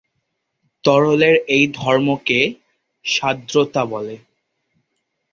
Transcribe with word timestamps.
তরলের 0.83 1.35
এই 1.47 1.65
ধর্মকে 1.73 2.39
সান্দ্রতা 3.05 3.83
বলে। 3.85 4.15